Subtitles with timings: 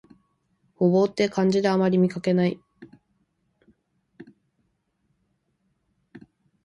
[0.79, 2.59] 牛蒡って漢字であまり見かけない